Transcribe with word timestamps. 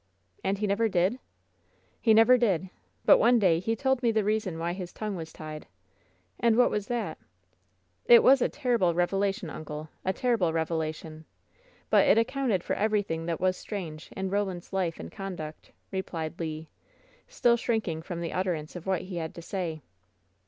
"And 0.43 0.57
he 0.57 0.65
never 0.65 0.89
did?" 0.89 1.19
"He 2.01 2.11
never 2.15 2.35
did. 2.35 2.71
But 3.05 3.19
one 3.19 3.37
day 3.37 3.59
he 3.59 3.75
told 3.75 4.01
me 4.01 4.11
the 4.11 4.23
reason 4.23 4.57
why 4.57 4.73
his 4.73 4.91
tongue 4.91 5.15
was 5.15 5.31
tied." 5.31 5.67
"And 6.39 6.55
what 6.57 6.71
was 6.71 6.87
that?" 6.87 7.19
"It 8.05 8.23
was 8.23 8.41
a 8.41 8.49
terrible 8.49 8.95
revelation,' 8.95 9.51
uncle— 9.51 9.89
a 10.03 10.11
terrible 10.11 10.53
revela 10.53 10.95
tion 10.95 11.25
I 11.27 11.55
But 11.91 12.07
it 12.07 12.17
accounted 12.17 12.63
for 12.63 12.75
everything 12.75 13.27
that 13.27 13.39
was 13.39 13.57
strange 13.57 14.09
104 14.15 14.15
WHEN 14.15 14.21
SHADOWS 14.23 14.25
DIE 14.25 14.25
in 14.25 14.31
Roland's 14.31 14.73
life 14.73 14.99
and 14.99 15.11
conduct," 15.11 15.71
replied 15.91 16.39
Le, 16.39 16.65
still 17.27 17.55
shrinking 17.57 18.01
from 18.01 18.21
the 18.21 18.33
utterance 18.33 18.75
of 18.75 18.87
what 18.87 19.01
he 19.01 19.17
had 19.17 19.35
to 19.35 19.41
say. 19.43 19.83